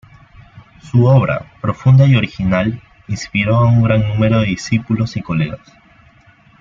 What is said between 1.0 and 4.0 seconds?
obra, profunda y original, inspiró a un